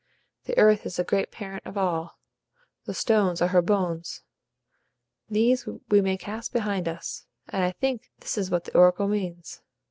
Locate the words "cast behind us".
6.17-7.27